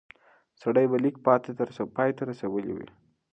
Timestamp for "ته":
2.17-2.21